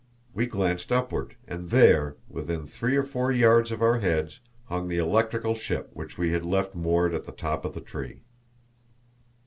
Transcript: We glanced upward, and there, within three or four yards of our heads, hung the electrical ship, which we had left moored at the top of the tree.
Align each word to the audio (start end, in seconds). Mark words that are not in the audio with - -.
We 0.33 0.47
glanced 0.47 0.91
upward, 0.91 1.35
and 1.47 1.69
there, 1.69 2.15
within 2.27 2.65
three 2.65 2.95
or 2.97 3.03
four 3.03 3.31
yards 3.31 3.71
of 3.71 3.83
our 3.83 3.99
heads, 3.99 4.39
hung 4.65 4.87
the 4.87 4.97
electrical 4.97 5.53
ship, 5.53 5.91
which 5.93 6.17
we 6.17 6.31
had 6.31 6.43
left 6.43 6.73
moored 6.73 7.13
at 7.13 7.25
the 7.25 7.31
top 7.31 7.65
of 7.65 7.75
the 7.75 7.81
tree. 7.81 8.23